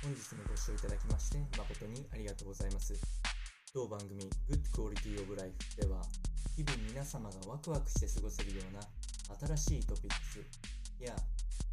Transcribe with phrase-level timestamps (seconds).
[0.00, 2.96] 本日もご視聴いただきまして誠にありがとうございます。
[3.74, 6.00] 当番組 Good Quality of Life では
[6.56, 8.80] 日々皆様がワクワクして過ごせるような
[9.60, 11.12] 新しいトピックスや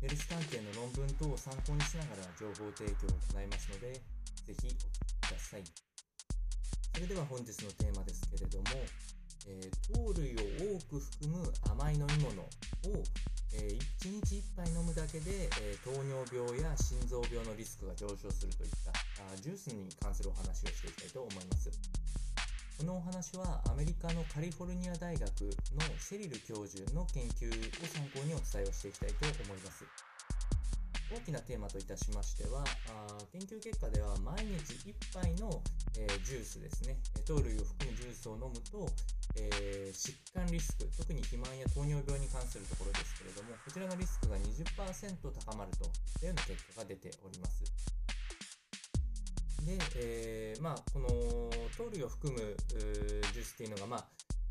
[0.01, 4.01] ヘルス関係の論文等を参考にしながら情報提供を行いますのでぜ
[4.43, 5.63] ひお聞きください。
[5.63, 8.65] それでは本日のテーマですけれども、
[9.47, 12.47] えー、糖類を多く含む甘い飲み物を、
[15.07, 18.91] だけで、えー、糖尿病や心臓病のリスクが上昇するといった
[19.23, 21.71] あジュースに関するお話をしていきたいと思います。
[22.77, 25.31] このお話はアメリカのカリフォルニア大学の
[25.97, 30.16] シェリル教授の研究を参考にお伝えをしていきたいと思います。
[31.07, 35.61] 大きなテーマといたしましては、あ研究結果では毎日1杯の、
[35.97, 38.89] えー、ジュースですね、糖類を含むジュースを飲むと、
[39.35, 47.63] えー、疾患リスク、特に肥満や糖尿病に関するところですけれども、こちらのリスクが20%高まるといったような結果が出ております。
[49.63, 51.07] で、えー、まあ、この
[51.75, 52.39] 糖類を含む
[52.69, 54.05] ジュースっていうのが、まあ、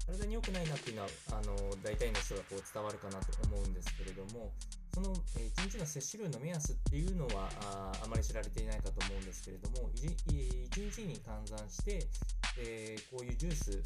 [0.06, 4.53] 体に良くないなっていうのは、あの大体の人がこう伝わるかなと思うんですけれども、
[4.97, 12.00] その、1日の摂取量の目安っていうのはああまり知られていないかと思うんですけれども 1, 日に換算して、
[12.56, 13.77] えー、こういうジュース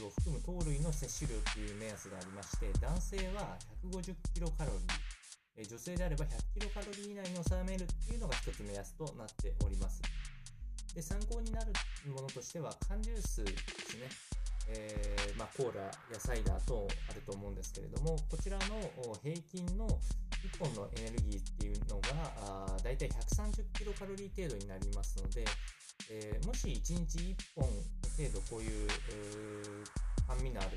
[0.00, 3.52] を含む糖類の摂取量っていう目安がありまして男性は
[3.84, 10.00] 150キロカロリー、え、女性であれば100キロカロリー以内に収めるっていうのが一つ目安となっております。
[10.94, 11.72] で参考になる
[12.08, 14.08] ものとしては缶ジュースですね。
[14.68, 18.64] えー、まあ、コーラやサイダーとあると思うんですけれどもこちらの
[19.22, 19.86] 平均の
[20.44, 22.08] 1本のエネルギーっていうのが
[22.42, 25.44] あだいたい130キロカロリー程度になりますので、
[26.10, 27.64] えー、もし1日1本
[28.16, 28.88] 程度こういう
[30.28, 30.70] 甘味のある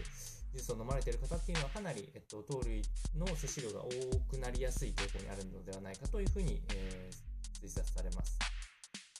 [0.51, 2.81] ジュースを飲まれている方っていうのはかなり、えっと、糖類
[3.17, 3.89] の摂取量が多
[4.29, 8.39] くなりやすい傾向にあるのではないかというふうに、えー、推察されます。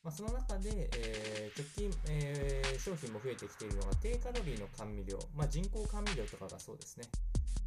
[0.03, 7.05] まあ、その中で、えー、直近、えー、商品も増えてきているのが低カロリーの甘味料、まあ、人工甘味料とかがそうですね。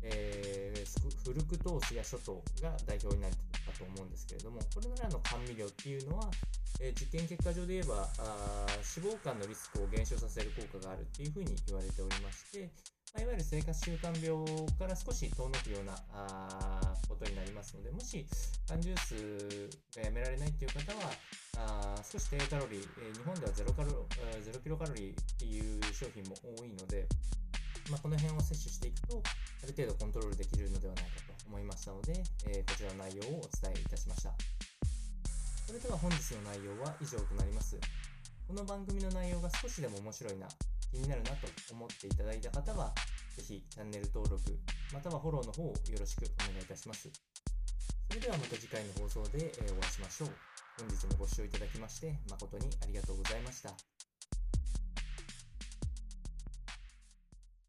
[0.02, 6.30] えー、フルクトースや諸島が代表になるかと思うんですけれども、これらの甘味料っていうのは、
[6.80, 8.66] えー、実験結果上で言えばあ、
[8.98, 12.70] 脂肪肝のリスクを減少させる効果があるっていうふうに言われておりまして、
[13.14, 18.26] まあ、いわゆる生活習慣病から少し遠のくようなあことになりますので、もし
[18.66, 21.12] 缶ジュースがやめられないっていう方は、
[21.58, 27.06] あ少し低カロリー、えー、日本では0カロ0キロカロリーっていう商品も多いので、
[27.90, 29.22] まあ、この辺を摂取していくと、
[29.62, 34.32] ある程度コントロールできるのではないかと思いましたので、えー、こちらの内容をお伝えいたしました。
[35.66, 37.78] それでは本日の内容は以上となります。
[38.46, 40.48] この番組の内容が少しでも面白いな、
[40.90, 42.92] 気になるなと思っていただいた方は、
[43.36, 44.42] ぜひチャンネル登録、
[44.92, 47.08] またはフォローの方をよろしくお願いいたします。
[48.08, 50.30] それではまた次回の放送でお会いしましょう。
[50.78, 54.01] 本日もご視聴いただきまして誠にありがとうございました。